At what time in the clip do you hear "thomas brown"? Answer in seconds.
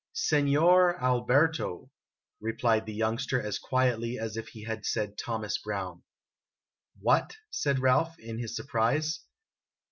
5.15-6.01